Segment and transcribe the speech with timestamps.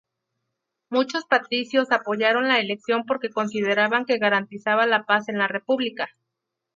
[0.89, 6.09] Muchos patricios apoyaron la elección porque consideraban que garantizaba la paz en la República.